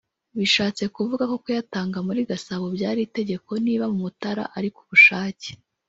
”Bishatse 0.39 0.83
kuvuga 0.95 1.23
ko 1.31 1.35
kuyatanga 1.43 1.97
muri 2.07 2.19
Gasabo 2.29 2.65
byari 2.75 2.99
itegeko 3.07 3.51
niba 3.65 3.85
mu 3.91 3.97
Mutara 4.05 4.43
ari 4.57 4.69
ku 4.75 4.81
bushake 4.89 5.49